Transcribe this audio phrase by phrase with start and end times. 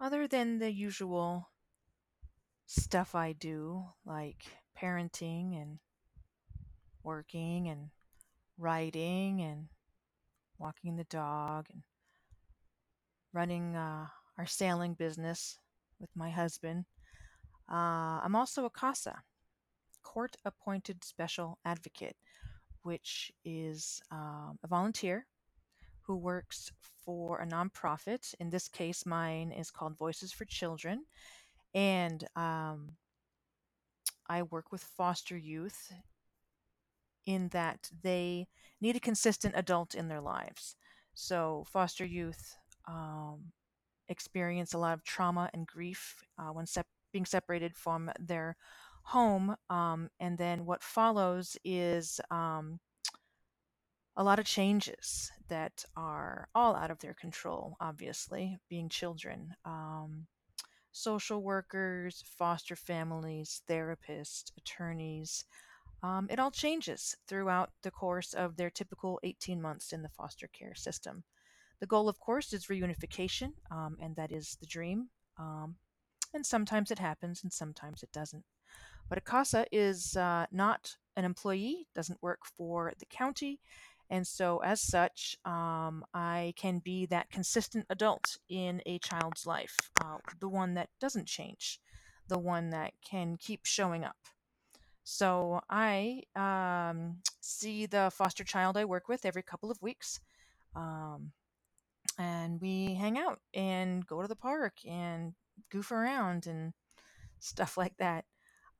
[0.00, 1.50] other than the usual
[2.66, 4.44] stuff I do, like
[4.80, 5.78] parenting and
[7.02, 7.90] working and
[8.56, 9.66] writing and
[10.58, 11.82] walking the dog and
[13.32, 14.06] running uh,
[14.38, 15.58] our sailing business
[15.98, 16.86] with my husband,
[17.70, 19.22] uh, I'm also a CASA,
[20.02, 22.16] Court Appointed Special Advocate,
[22.82, 25.26] which is um, a volunteer
[26.10, 26.72] who works
[27.04, 28.34] for a nonprofit.
[28.40, 31.04] In this case, mine is called Voices for Children.
[31.72, 32.96] And um,
[34.28, 35.92] I work with foster youth
[37.26, 38.48] in that they
[38.80, 40.74] need a consistent adult in their lives.
[41.14, 42.56] So, foster youth
[42.88, 43.52] um,
[44.08, 48.56] experience a lot of trauma and grief uh, when sep- being separated from their
[49.04, 49.54] home.
[49.68, 52.80] Um, and then what follows is um,
[54.16, 59.54] a lot of changes that are all out of their control, obviously, being children.
[59.64, 60.26] Um,
[60.92, 65.44] social workers, foster families, therapists, attorneys.
[66.02, 70.48] Um, it all changes throughout the course of their typical 18 months in the foster
[70.48, 71.22] care system.
[71.80, 75.08] The goal, of course, is reunification, um, and that is the dream.
[75.38, 75.76] Um,
[76.34, 78.44] and sometimes it happens, and sometimes it doesn't.
[79.08, 83.60] But a CASA is uh, not an employee, doesn't work for the county,
[84.10, 89.76] and so as such, um, I can be that consistent adult in a child's life,
[90.02, 91.80] uh, the one that doesn't change,
[92.28, 94.16] the one that can keep showing up.
[95.04, 100.20] So I um, see the foster child I work with every couple of weeks.
[100.76, 101.32] Um,
[102.18, 105.34] and we hang out and go to the park and
[105.70, 106.72] goof around and
[107.38, 108.24] stuff like that.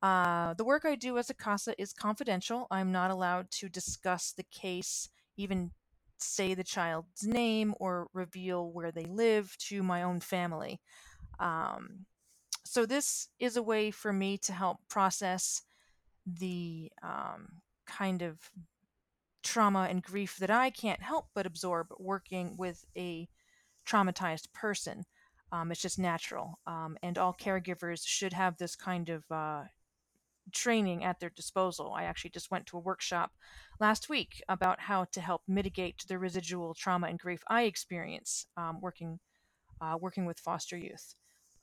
[0.01, 2.67] Uh, the work I do as a CASA is confidential.
[2.71, 5.09] I'm not allowed to discuss the case,
[5.41, 5.71] even
[6.17, 10.79] say the child's name or reveal where they live to my own family.
[11.39, 12.05] Um,
[12.63, 15.63] so, this is a way for me to help process
[16.25, 18.51] the um, kind of
[19.43, 23.27] trauma and grief that I can't help but absorb working with a
[23.87, 25.03] traumatized person.
[25.51, 26.59] Um, it's just natural.
[26.65, 29.63] Um, and all caregivers should have this kind of uh,
[30.53, 31.93] training at their disposal.
[31.95, 33.31] I actually just went to a workshop
[33.79, 38.79] last week about how to help mitigate the residual trauma and grief I experience um,
[38.81, 39.19] working
[39.81, 41.15] uh, working with foster youth.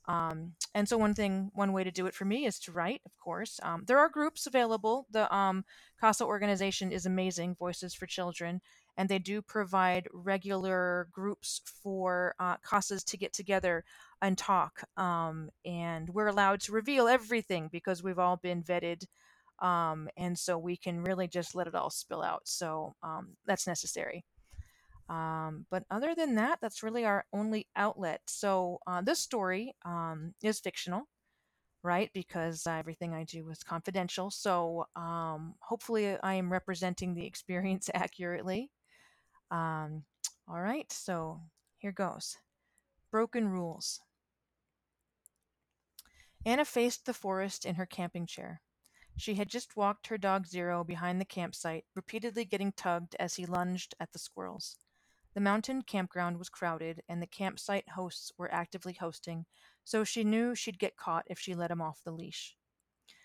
[0.08, 3.02] Um, and so one thing, one way to do it for me is to write,
[3.04, 3.60] of course.
[3.62, 5.06] Um, there are groups available.
[5.10, 5.64] The um,
[6.00, 8.62] CASA organization is amazing, Voices for Children,
[8.98, 13.84] and they do provide regular groups for uh, CASAs to get together
[14.20, 14.82] and talk.
[14.96, 19.04] Um, and we're allowed to reveal everything because we've all been vetted.
[19.60, 22.42] Um, and so we can really just let it all spill out.
[22.44, 24.24] So um, that's necessary.
[25.08, 28.20] Um, but other than that, that's really our only outlet.
[28.26, 31.04] So uh, this story um, is fictional,
[31.84, 32.10] right?
[32.12, 34.30] Because uh, everything I do is confidential.
[34.30, 38.70] So um, hopefully, I am representing the experience accurately.
[39.50, 40.04] Um,
[40.46, 41.40] all right, so
[41.78, 42.36] here goes
[43.10, 44.00] Broken Rules.
[46.44, 48.62] Anna faced the forest in her camping chair.
[49.16, 53.46] She had just walked her dog Zero behind the campsite, repeatedly getting tugged as he
[53.46, 54.76] lunged at the squirrels.
[55.34, 59.46] The mountain campground was crowded, and the campsite hosts were actively hosting,
[59.84, 62.56] so she knew she'd get caught if she let him off the leash.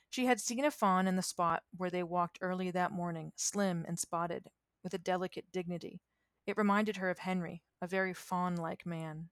[0.09, 3.85] She had seen a fawn in the spot where they walked early that morning, slim
[3.87, 4.47] and spotted,
[4.83, 6.01] with a delicate dignity.
[6.45, 9.29] It reminded her of Henry, a very fawn like man.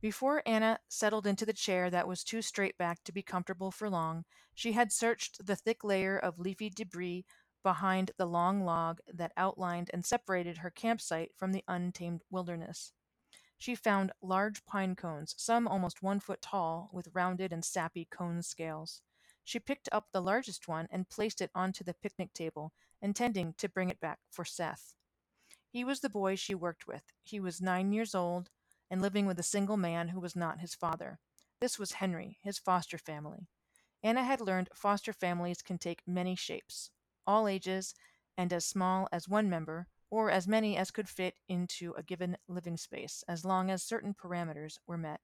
[0.00, 3.88] Before Anna settled into the chair that was too straight backed to be comfortable for
[3.88, 4.24] long,
[4.54, 7.24] she had searched the thick layer of leafy debris
[7.62, 12.92] behind the long log that outlined and separated her campsite from the untamed wilderness.
[13.56, 18.42] She found large pine cones, some almost one foot tall, with rounded and sappy cone
[18.42, 19.00] scales.
[19.42, 23.68] She picked up the largest one and placed it onto the picnic table, intending to
[23.68, 24.94] bring it back for Seth.
[25.74, 27.02] He was the boy she worked with.
[27.24, 28.48] He was nine years old
[28.88, 31.18] and living with a single man who was not his father.
[31.60, 33.48] This was Henry, his foster family.
[34.00, 36.92] Anna had learned foster families can take many shapes,
[37.26, 37.92] all ages,
[38.38, 42.36] and as small as one member, or as many as could fit into a given
[42.46, 45.22] living space, as long as certain parameters were met.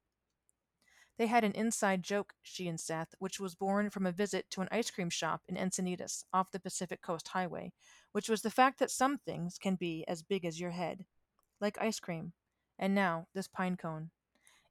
[1.20, 4.62] They had an inside joke, she and Seth, which was born from a visit to
[4.62, 7.74] an ice cream shop in Encinitas, off the Pacific Coast Highway,
[8.12, 11.04] which was the fact that some things can be as big as your head,
[11.60, 12.32] like ice cream.
[12.78, 14.12] And now, this pine cone.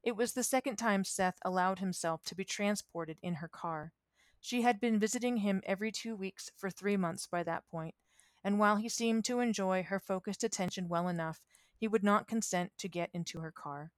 [0.02, 3.92] It was the second time Seth allowed himself to be transported in her car.
[4.40, 7.94] She had been visiting him every two weeks for three months by that point,
[8.42, 11.42] and while he seemed to enjoy her focused attention well enough,
[11.76, 13.92] he would not consent to get into her car.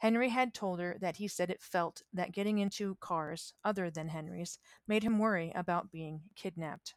[0.00, 4.08] Henry had told her that he said it felt that getting into cars other than
[4.08, 4.58] Henry's
[4.88, 6.94] made him worry about being kidnapped.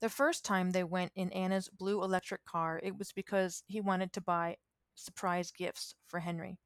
[0.00, 4.12] The first time they went in Anna's blue electric car, it was because he wanted
[4.12, 4.58] to buy
[4.94, 6.58] surprise gifts for Henry.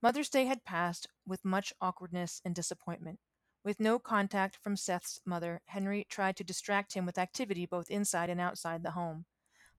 [0.00, 3.18] Mother's Day had passed with much awkwardness and disappointment.
[3.64, 8.30] With no contact from Seth's mother, Henry tried to distract him with activity both inside
[8.30, 9.26] and outside the home.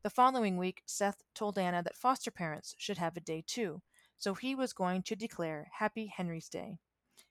[0.01, 3.81] The following week, Seth told Anna that foster parents should have a day too,
[4.18, 6.80] so he was going to declare Happy Henry's Day.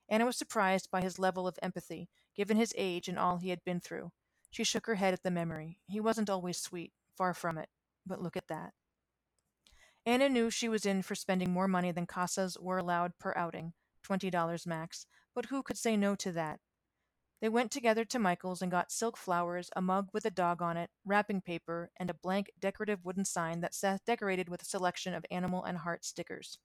[0.07, 3.65] Anna was surprised by his level of empathy, given his age and all he had
[3.65, 4.13] been through.
[4.51, 5.81] She shook her head at the memory.
[5.87, 7.71] He wasn't always sweet, far from it.
[8.07, 8.75] But look at that.
[10.05, 13.73] Anna knew she was in for spending more money than casas were allowed per outing,
[14.07, 16.61] $20 max, but who could say no to that?
[17.41, 20.77] They went together to Michael's and got silk flowers, a mug with a dog on
[20.77, 25.15] it, wrapping paper, and a blank decorative wooden sign that Seth decorated with a selection
[25.15, 26.59] of animal and heart stickers.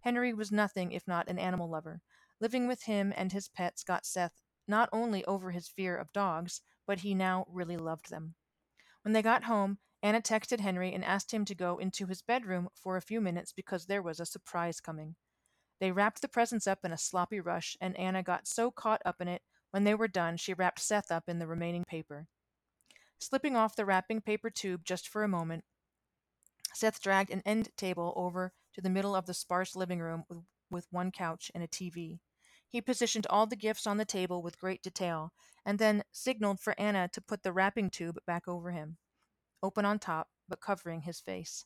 [0.00, 2.02] Henry was nothing if not an animal lover.
[2.40, 6.60] Living with him and his pets got Seth not only over his fear of dogs,
[6.86, 8.34] but he now really loved them.
[9.02, 12.68] When they got home, Anna texted Henry and asked him to go into his bedroom
[12.74, 15.14] for a few minutes because there was a surprise coming.
[15.80, 19.20] They wrapped the presents up in a sloppy rush, and Anna got so caught up
[19.20, 22.28] in it when they were done she wrapped Seth up in the remaining paper.
[23.18, 25.64] Slipping off the wrapping paper tube just for a moment,
[26.74, 30.38] Seth dragged an end table over to the middle of the sparse living room with,
[30.70, 32.20] with one couch and a TV.
[32.68, 35.32] He positioned all the gifts on the table with great detail,
[35.64, 38.96] and then signaled for Anna to put the wrapping tube back over him
[39.62, 41.64] open on top, but covering his face.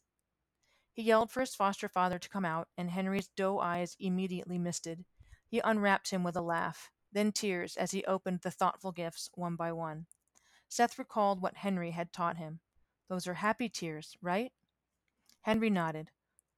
[0.92, 5.04] He yelled for his foster father to come out, and Henry's doe eyes immediately misted.
[5.48, 9.56] He unwrapped him with a laugh, then tears as he opened the thoughtful gifts one
[9.56, 10.04] by one.
[10.68, 12.60] Seth recalled what Henry had taught him.
[13.08, 14.52] Those are happy tears, right?
[15.40, 16.10] Henry nodded.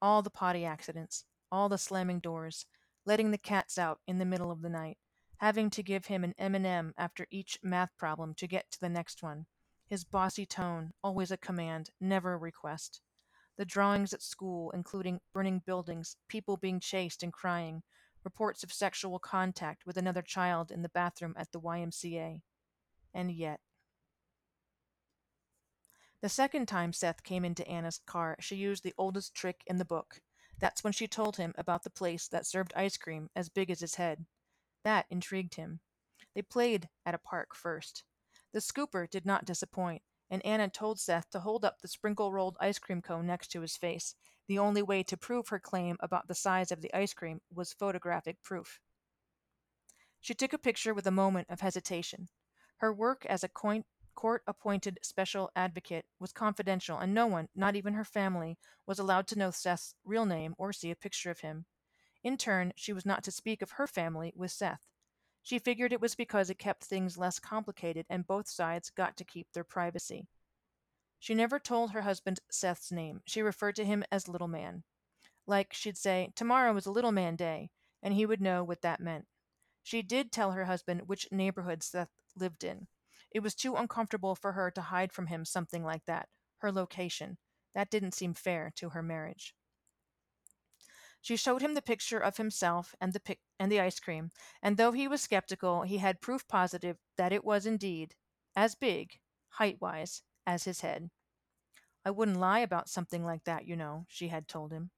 [0.02, 2.66] All the potty accidents, all the slamming doors,
[3.06, 4.98] letting the cats out in the middle of the night,
[5.36, 9.22] having to give him an M&M after each math problem to get to the next
[9.22, 9.46] one,
[9.86, 13.00] his bossy tone, always a command, never a request.
[13.56, 17.84] The drawings at school, including burning buildings, people being chased and crying,
[18.24, 22.42] reports of sexual contact with another child in the bathroom at the YMCA.
[23.14, 23.60] And yet.
[26.20, 29.84] The second time Seth came into Anna's car, she used the oldest trick in the
[29.84, 30.20] book.
[30.58, 33.80] That's when she told him about the place that served ice cream as big as
[33.80, 34.26] his head.
[34.82, 35.80] That intrigued him.
[36.34, 38.02] They played at a park first.
[38.52, 42.56] The scooper did not disappoint, and Anna told Seth to hold up the sprinkle rolled
[42.60, 44.14] ice cream cone next to his face.
[44.48, 47.74] The only way to prove her claim about the size of the ice cream was
[47.74, 48.80] photographic proof.
[50.20, 52.28] She took a picture with a moment of hesitation.
[52.78, 53.50] Her work as a
[54.14, 58.56] court appointed special advocate was confidential, and no one, not even her family,
[58.86, 61.66] was allowed to know Seth's real name or see a picture of him.
[62.24, 64.86] In turn, she was not to speak of her family with Seth.
[65.42, 69.24] She figured it was because it kept things less complicated and both sides got to
[69.24, 70.26] keep their privacy.
[71.18, 73.22] She never told her husband Seth's name.
[73.26, 74.84] She referred to him as Little Man.
[75.46, 77.70] Like she'd say, Tomorrow is a Little Man Day,
[78.02, 79.26] and he would know what that meant.
[79.82, 82.86] She did tell her husband which neighborhood Seth lived in.
[83.30, 86.28] It was too uncomfortable for her to hide from him something like that,
[86.58, 87.38] her location.
[87.74, 89.54] That didn't seem fair to her marriage.
[91.20, 94.30] She showed him the picture of himself and the pic- and the ice cream,
[94.62, 98.14] and though he was skeptical, he had proof positive that it was indeed
[98.54, 101.10] as big, height wise, as his head.
[102.06, 104.90] I wouldn't lie about something like that, you know, she had told him.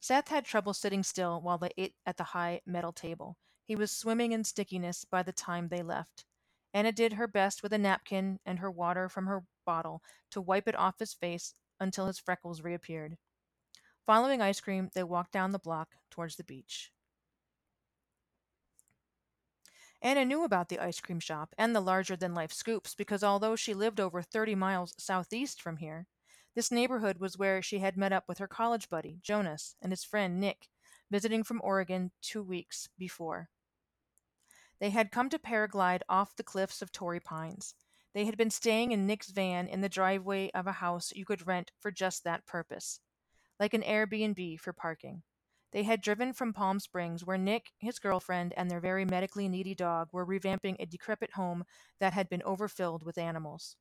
[0.00, 3.36] Seth had trouble sitting still while they ate at the high metal table.
[3.64, 6.24] He was swimming in stickiness by the time they left.
[6.74, 10.66] Anna did her best with a napkin and her water from her bottle to wipe
[10.66, 13.16] it off his face until his freckles reappeared.
[14.04, 16.90] Following ice cream, they walked down the block towards the beach.
[20.04, 23.56] Anna knew about the ice cream shop and the larger than life scoops because although
[23.56, 26.06] she lived over 30 miles southeast from here,
[26.54, 30.04] this neighborhood was where she had met up with her college buddy, Jonas, and his
[30.04, 30.68] friend, Nick,
[31.10, 33.48] visiting from Oregon two weeks before.
[34.78, 37.74] They had come to paraglide off the cliffs of Torrey Pines.
[38.12, 41.46] They had been staying in Nick's van in the driveway of a house you could
[41.46, 43.00] rent for just that purpose
[43.58, 45.22] like an Airbnb for parking.
[45.74, 49.74] They had driven from Palm Springs, where Nick, his girlfriend, and their very medically needy
[49.74, 51.64] dog were revamping a decrepit home
[51.98, 53.74] that had been overfilled with animals.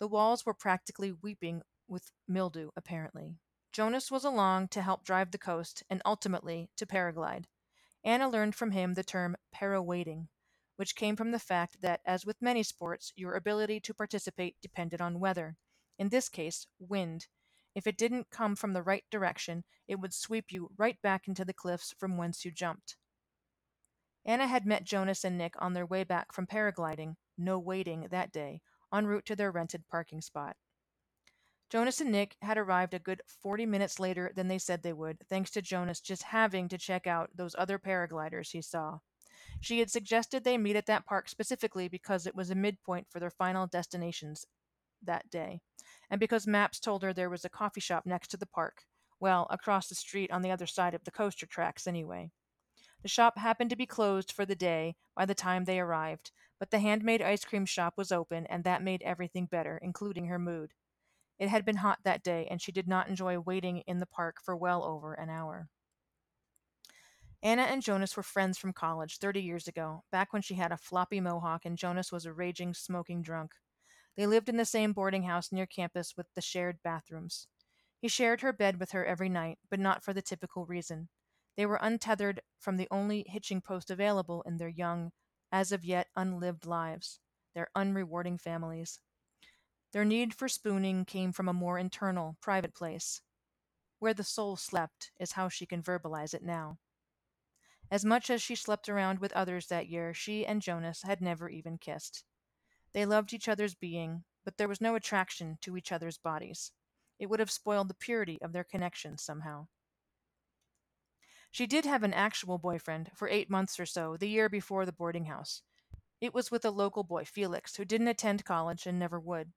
[0.00, 3.34] The walls were practically weeping with mildew, apparently.
[3.72, 7.44] Jonas was along to help drive the coast and ultimately to paraglide.
[8.02, 10.28] Anna learned from him the term para-waiting,
[10.76, 15.02] which came from the fact that, as with many sports, your ability to participate depended
[15.02, 15.58] on weather,
[15.98, 17.26] in this case, wind,
[17.76, 21.44] if it didn't come from the right direction, it would sweep you right back into
[21.44, 22.96] the cliffs from whence you jumped.
[24.24, 28.32] Anna had met Jonas and Nick on their way back from paragliding, no waiting that
[28.32, 28.62] day,
[28.94, 30.56] en route to their rented parking spot.
[31.68, 35.18] Jonas and Nick had arrived a good 40 minutes later than they said they would,
[35.28, 39.00] thanks to Jonas just having to check out those other paragliders he saw.
[39.60, 43.20] She had suggested they meet at that park specifically because it was a midpoint for
[43.20, 44.46] their final destinations
[45.02, 45.60] that day,
[46.10, 48.84] and because maps told her there was a coffee shop next to the park,
[49.18, 52.30] well, across the street on the other side of the coaster tracks, anyway.
[53.02, 56.70] The shop happened to be closed for the day by the time they arrived, but
[56.70, 60.72] the handmade ice cream shop was open, and that made everything better, including her mood.
[61.38, 64.36] It had been hot that day, and she did not enjoy waiting in the park
[64.42, 65.68] for well over an hour.
[67.42, 70.78] Anna and Jonas were friends from college 30 years ago, back when she had a
[70.78, 73.52] floppy mohawk and Jonas was a raging, smoking drunk.
[74.16, 77.48] They lived in the same boarding house near campus with the shared bathrooms.
[78.00, 81.08] He shared her bed with her every night, but not for the typical reason.
[81.56, 85.12] They were untethered from the only hitching post available in their young,
[85.50, 87.20] as of yet unlived lives,
[87.54, 89.00] their unrewarding families.
[89.92, 93.22] Their need for spooning came from a more internal, private place.
[93.98, 96.78] Where the soul slept is how she can verbalize it now.
[97.90, 101.48] As much as she slept around with others that year, she and Jonas had never
[101.48, 102.24] even kissed.
[102.96, 106.72] They loved each other's being, but there was no attraction to each other's bodies.
[107.18, 109.66] It would have spoiled the purity of their connection somehow.
[111.50, 114.94] She did have an actual boyfriend for eight months or so, the year before the
[114.94, 115.60] boarding house.
[116.22, 119.52] It was with a local boy, Felix, who didn't attend college and never would.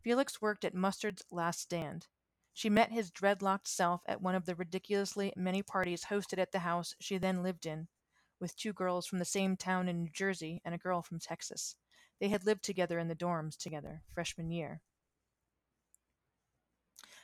[0.00, 2.06] Felix worked at Mustard's Last Stand.
[2.54, 6.60] She met his dreadlocked self at one of the ridiculously many parties hosted at the
[6.60, 7.88] house she then lived in,
[8.40, 11.74] with two girls from the same town in New Jersey and a girl from Texas.
[12.20, 14.80] They had lived together in the dorms together, freshman year.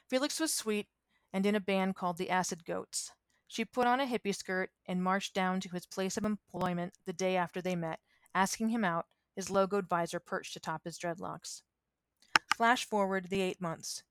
[0.09, 0.87] Felix was sweet
[1.33, 3.11] and in a band called the Acid Goats.
[3.49, 7.13] She put on a hippie skirt and marched down to his place of employment the
[7.13, 8.01] day after they met,
[8.35, 11.63] asking him out, his logoed visor perched atop his dreadlocks.
[12.57, 14.05] Flash forward the eight months.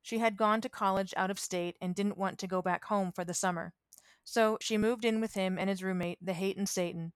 [0.00, 3.12] She had gone to college out of state and didn't want to go back home
[3.12, 3.74] for the summer.
[4.24, 7.12] So she moved in with him and his roommate, the Hayton Satan,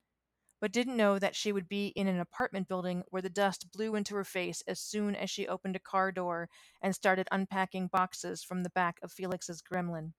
[0.61, 3.95] but didn't know that she would be in an apartment building where the dust blew
[3.95, 6.49] into her face as soon as she opened a car door
[6.83, 10.13] and started unpacking boxes from the back of Felix's gremlin.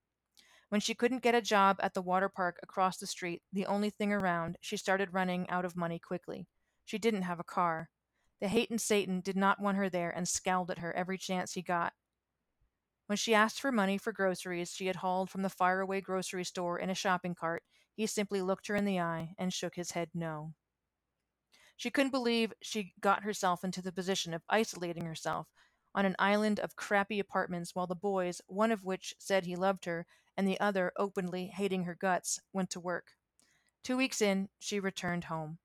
[0.70, 3.90] When she couldn't get a job at the water park across the street, the only
[3.90, 6.46] thing around, she started running out of money quickly.
[6.84, 7.90] She didn't have a car.
[8.40, 11.62] The Hayton Satan did not want her there and scowled at her every chance he
[11.62, 11.92] got.
[13.06, 16.78] When she asked for money for groceries she had hauled from the faraway grocery store
[16.78, 20.10] in a shopping cart, he simply looked her in the eye and shook his head
[20.14, 20.54] no.
[21.76, 25.48] She couldn't believe she got herself into the position of isolating herself
[25.94, 29.86] on an island of crappy apartments while the boys, one of which said he loved
[29.86, 30.06] her
[30.36, 33.12] and the other openly hating her guts, went to work.
[33.82, 35.58] Two weeks in, she returned home.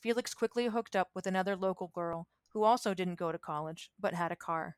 [0.00, 4.14] Felix quickly hooked up with another local girl who also didn't go to college but
[4.14, 4.76] had a car.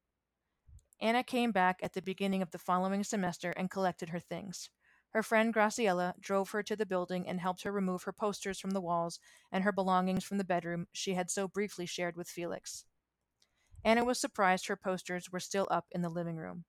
[1.00, 4.70] Anna came back at the beginning of the following semester and collected her things.
[5.10, 8.70] Her friend Graciela drove her to the building and helped her remove her posters from
[8.70, 9.18] the walls
[9.50, 12.84] and her belongings from the bedroom she had so briefly shared with Felix.
[13.84, 16.64] Anna was surprised her posters were still up in the living room.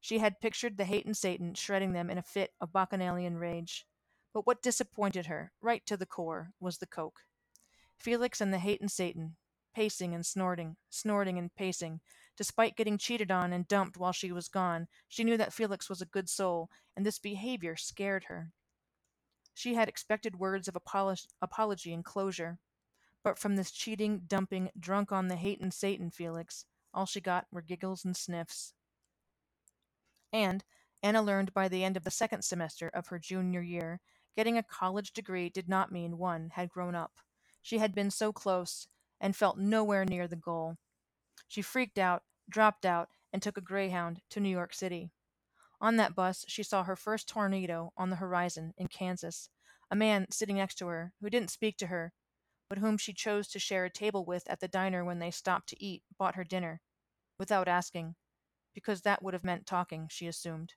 [0.00, 3.86] She had pictured the hate and Satan shredding them in a fit of bacchanalian rage.
[4.32, 7.22] But what disappointed her, right to the core, was the coke.
[7.98, 9.36] Felix and the hate and Satan,
[9.78, 12.00] pacing and snorting, snorting and pacing,
[12.38, 16.00] Despite getting cheated on and dumped while she was gone, she knew that Felix was
[16.00, 18.52] a good soul, and this behavior scared her.
[19.54, 22.60] She had expected words of apology and closure,
[23.24, 27.46] but from this cheating, dumping, drunk on the hate and Satan Felix, all she got
[27.50, 28.72] were giggles and sniffs.
[30.32, 30.62] And,
[31.02, 34.00] Anna learned by the end of the second semester of her junior year,
[34.36, 37.14] getting a college degree did not mean one had grown up.
[37.62, 38.86] She had been so close,
[39.20, 40.76] and felt nowhere near the goal.
[41.46, 45.10] She freaked out, dropped out, and took a Greyhound to New York City.
[45.80, 49.48] On that bus she saw her first tornado on the horizon in Kansas,
[49.90, 52.12] a man sitting next to her who didn't speak to her,
[52.68, 55.68] but whom she chose to share a table with at the diner when they stopped
[55.68, 56.80] to eat, bought her dinner,
[57.38, 58.14] without asking,
[58.74, 60.74] because that would have meant talking, she assumed.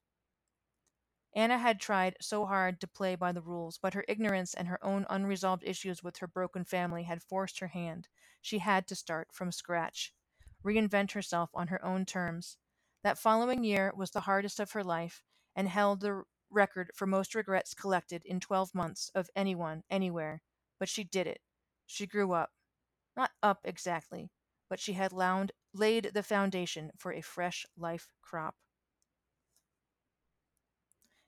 [1.33, 4.83] Anna had tried so hard to play by the rules, but her ignorance and her
[4.83, 8.07] own unresolved issues with her broken family had forced her hand.
[8.41, 10.13] She had to start from scratch
[10.63, 12.57] reinvent herself on her own terms.
[13.03, 15.23] That following year was the hardest of her life
[15.55, 20.41] and held the record for most regrets collected in 12 months of anyone, anywhere.
[20.79, 21.41] But she did it.
[21.87, 22.51] She grew up.
[23.17, 24.31] Not up exactly,
[24.69, 28.55] but she had laid the foundation for a fresh life crop.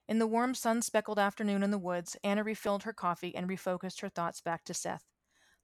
[0.07, 4.01] In the warm, sun speckled afternoon in the woods, Anna refilled her coffee and refocused
[4.01, 5.05] her thoughts back to Seth.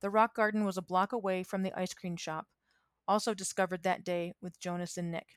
[0.02, 2.48] The rock garden was a block away from the ice cream shop,
[3.08, 5.28] also discovered that day with Jonas and Nick.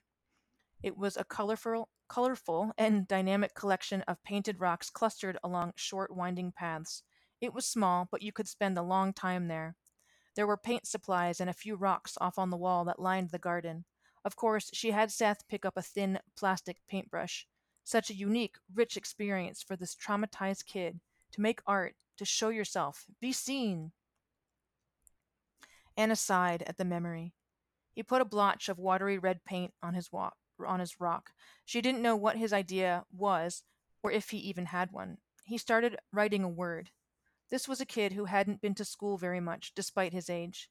[0.83, 6.53] It was a colorful, colorful and dynamic collection of painted rocks clustered along short, winding
[6.53, 7.03] paths.
[7.41, 9.77] It was small, but you could spend a long time there.
[10.37, 13.39] There were paint supplies and a few rocks off on the wall that lined the
[13.39, 13.85] garden.
[14.25, 17.47] Of course, she had Seth pick up a thin plastic paintbrush.
[17.85, 21.01] Such a unique, rich experience for this traumatized kid
[21.33, 23.93] to make art, to show yourself, be seen.
[25.97, 27.35] Anna sighed at the memory.
[27.93, 31.31] He put a blotch of watery red paint on his walk, on his rock.
[31.65, 33.63] She didn't know what his idea was
[34.03, 35.19] or if he even had one.
[35.45, 36.91] He started writing a word.
[37.51, 40.71] This was a kid who hadn't been to school very much despite his age.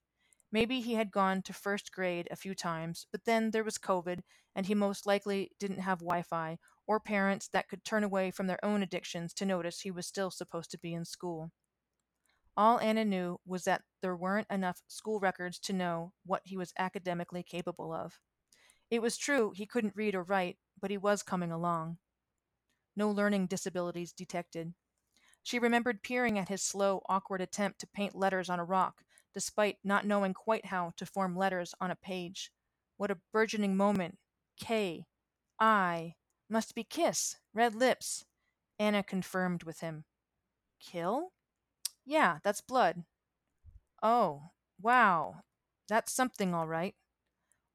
[0.51, 4.19] Maybe he had gone to first grade a few times, but then there was COVID,
[4.55, 8.47] and he most likely didn't have Wi Fi or parents that could turn away from
[8.47, 11.51] their own addictions to notice he was still supposed to be in school.
[12.57, 16.73] All Anna knew was that there weren't enough school records to know what he was
[16.77, 18.19] academically capable of.
[18.89, 21.97] It was true he couldn't read or write, but he was coming along.
[22.97, 24.73] No learning disabilities detected.
[25.43, 29.77] She remembered peering at his slow, awkward attempt to paint letters on a rock despite
[29.83, 32.51] not knowing quite how to form letters on a page.
[32.97, 34.17] What a burgeoning moment!
[34.57, 35.05] K,
[35.59, 36.15] I,
[36.49, 38.25] must be kiss, red lips.
[38.77, 40.05] Anna confirmed with him.
[40.79, 41.31] Kill?
[42.05, 43.03] Yeah, that's blood.
[44.01, 44.49] Oh,
[44.81, 45.43] wow.
[45.87, 46.95] That's something, all right.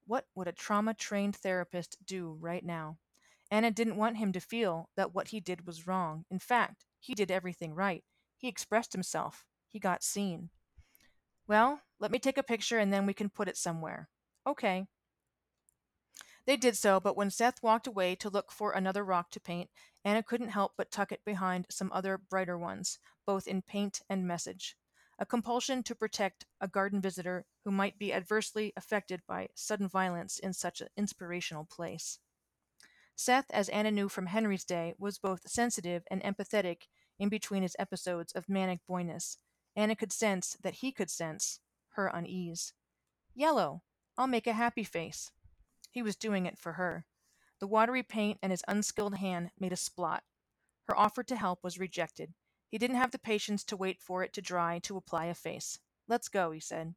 [0.05, 2.97] What would a trauma trained therapist do right now?
[3.49, 6.25] Anna didn't want him to feel that what he did was wrong.
[6.29, 8.03] In fact, he did everything right.
[8.37, 9.45] He expressed himself.
[9.67, 10.49] He got seen.
[11.47, 14.09] Well, let me take a picture and then we can put it somewhere.
[14.45, 14.87] Okay.
[16.45, 19.69] They did so, but when Seth walked away to look for another rock to paint,
[20.05, 24.27] Anna couldn't help but tuck it behind some other brighter ones, both in paint and
[24.27, 24.77] message.
[25.19, 30.39] A compulsion to protect a garden visitor who might be adversely affected by sudden violence
[30.39, 32.19] in such an inspirational place.
[33.15, 36.83] Seth, as Anna knew from Henry's day, was both sensitive and empathetic
[37.17, 39.37] in between his episodes of manic boyness,
[39.77, 41.59] Anna could sense that he could sense
[41.89, 42.73] her unease.
[43.35, 43.83] Yellow.
[44.17, 45.31] I'll make a happy face.
[45.91, 47.05] He was doing it for her.
[47.59, 50.21] The watery paint and his unskilled hand made a splot.
[50.87, 52.33] Her offer to help was rejected.
[52.69, 55.77] He didn't have the patience to wait for it to dry to apply a face.
[56.07, 56.95] Let's go, he said.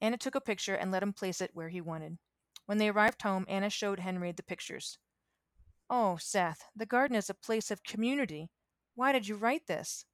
[0.00, 2.18] Anna took a picture and let him place it where he wanted.
[2.66, 4.98] When they arrived home, Anna showed Henry the pictures.
[5.88, 8.50] Oh, Seth, the garden is a place of community.
[8.96, 10.06] Why did you write this?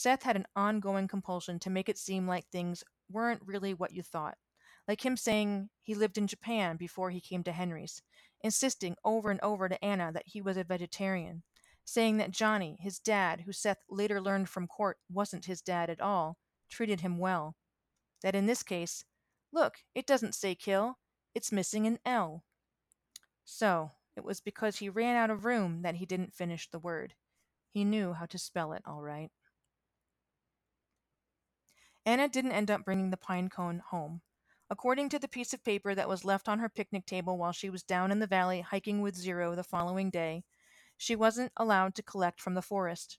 [0.00, 4.02] Seth had an ongoing compulsion to make it seem like things weren't really what you
[4.02, 4.38] thought.
[4.88, 8.00] Like him saying he lived in Japan before he came to Henry's,
[8.42, 11.42] insisting over and over to Anna that he was a vegetarian,
[11.84, 16.00] saying that Johnny, his dad, who Seth later learned from court wasn't his dad at
[16.00, 16.38] all,
[16.70, 17.56] treated him well.
[18.22, 19.04] That in this case,
[19.52, 20.96] look, it doesn't say kill,
[21.34, 22.42] it's missing an L.
[23.44, 27.12] So, it was because he ran out of room that he didn't finish the word.
[27.68, 29.30] He knew how to spell it all right.
[32.10, 34.20] Anna didn't end up bringing the pine cone home.
[34.68, 37.70] According to the piece of paper that was left on her picnic table while she
[37.70, 40.42] was down in the valley hiking with Zero the following day,
[40.96, 43.18] she wasn't allowed to collect from the forest.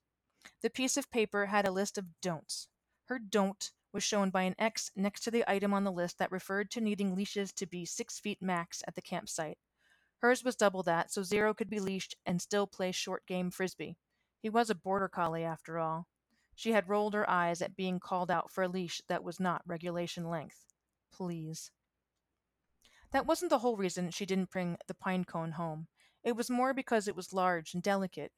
[0.62, 2.68] The piece of paper had a list of don'ts.
[3.06, 6.30] Her don't was shown by an X next to the item on the list that
[6.30, 9.58] referred to needing leashes to be six feet max at the campsite.
[10.18, 13.96] Hers was double that, so Zero could be leashed and still play short game frisbee.
[14.42, 16.08] He was a border collie, after all.
[16.56, 19.64] She had rolled her eyes at being called out for a leash that was not
[19.66, 20.66] regulation length.
[21.12, 21.72] Please.
[23.12, 25.88] That wasn't the whole reason she didn't bring the pine cone home.
[26.24, 28.32] It was more because it was large and delicate.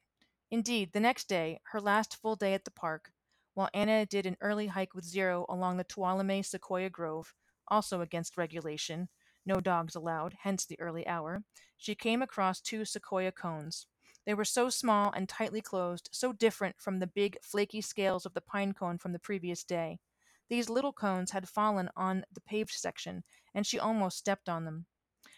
[0.50, 3.12] Indeed, the next day, her last full day at the park,
[3.54, 7.34] while Anna did an early hike with Zero along the Tuolumne Sequoia Grove,
[7.68, 9.10] also against regulation,
[9.46, 11.44] no dogs allowed, hence the early hour,
[11.78, 13.88] she came across two sequoia cones.
[14.26, 18.34] They were so small and tightly closed, so different from the big, flaky scales of
[18.34, 20.00] the pine cone from the previous day.
[20.50, 24.86] These little cones had fallen on the paved section, and she almost stepped on them.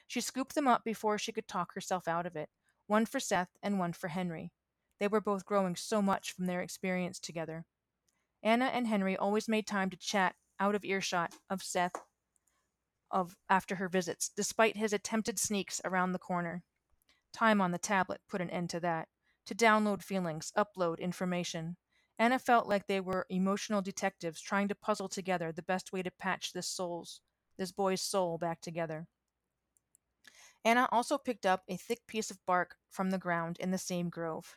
[0.07, 2.49] She scooped them up before she could talk herself out of it
[2.87, 4.51] one for Seth and one for Henry.
[4.99, 7.65] They were both growing so much from their experience together.
[8.43, 11.95] Anna and Henry always made time to chat out of earshot of Seth
[13.11, 16.63] of after her visits, despite his attempted sneaks around the corner.
[17.35, 19.09] Time on the tablet put an end to that.
[19.47, 21.75] To download feelings, upload information.
[22.17, 26.11] Anna felt like they were emotional detectives trying to puzzle together the best way to
[26.11, 27.19] patch this soul's,
[27.57, 29.07] this boy's soul back together.
[30.63, 34.07] Anna also picked up a thick piece of bark from the ground in the same
[34.07, 34.55] grove.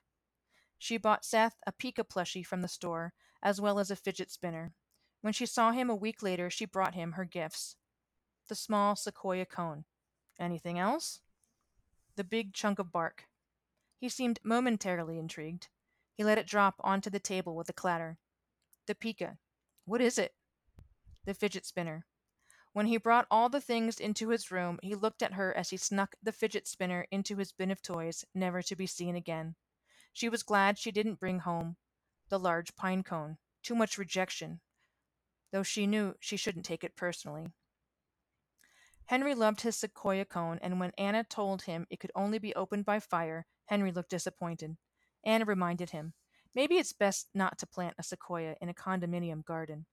[0.79, 3.13] She bought Seth a Pika plushie from the store,
[3.43, 4.73] as well as a fidget spinner.
[5.21, 7.75] When she saw him a week later, she brought him her gifts
[8.49, 9.85] the small sequoia cone.
[10.39, 11.19] Anything else?
[12.19, 13.27] The big chunk of bark.
[14.01, 15.69] He seemed momentarily intrigued.
[16.17, 18.19] He let it drop onto the table with a clatter.
[18.89, 19.39] The Pika.
[19.85, 20.33] What is it?
[21.27, 22.07] The fidget spinner.
[22.73, 25.77] When he brought all the things into his room, he looked at her as he
[25.77, 29.55] snuck the fidget spinner into his bin of toys, never to be seen again.
[30.13, 31.77] She was glad she didn't bring home
[32.31, 33.39] the large pine cone.
[33.63, 34.59] Too much rejection,
[35.53, 37.53] though she knew she shouldn't take it personally.
[39.09, 42.85] Henry loved his sequoia cone, and when Anna told him it could only be opened
[42.85, 44.77] by fire, Henry looked disappointed.
[45.25, 46.13] Anna reminded him,
[46.55, 49.87] maybe it's best not to plant a sequoia in a condominium garden.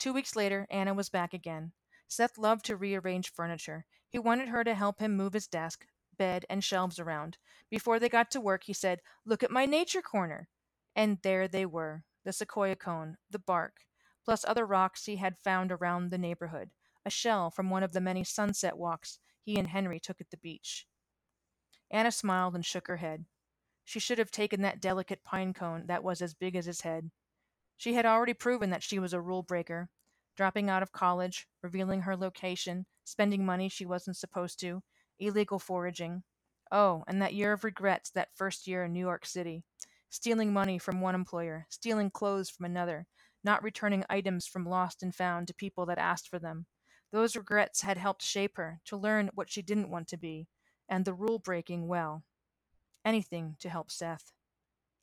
[0.00, 1.74] Two weeks later, Anna was back again.
[2.08, 3.86] Seth loved to rearrange furniture.
[4.08, 5.86] He wanted her to help him move his desk,
[6.18, 7.38] bed, and shelves around.
[7.70, 10.48] Before they got to work, he said, Look at my nature corner.
[10.96, 13.84] And there they were the sequoia cone, the bark,
[14.24, 16.70] plus other rocks he had found around the neighborhood
[17.04, 20.36] a shell from one of the many sunset walks he and Henry took at the
[20.36, 20.86] beach.
[21.90, 23.24] Anna smiled and shook her head.
[23.84, 27.10] She should have taken that delicate pine cone that was as big as his head.
[27.76, 29.90] She had already proven that she was a rule breaker,
[30.36, 34.82] dropping out of college, revealing her location, spending money she wasn't supposed to,
[35.18, 36.22] illegal foraging.
[36.70, 39.64] Oh, and that year of regrets, that first year in New York City.
[40.08, 43.06] Stealing money from one employer, stealing clothes from another,
[43.42, 46.66] not returning items from lost and found to people that asked for them,
[47.12, 50.48] those regrets had helped shape her to learn what she didn't want to be,
[50.88, 52.24] and the rule breaking well.
[53.04, 54.32] Anything to help Seth,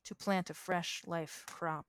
[0.04, 1.86] to plant a fresh life crop.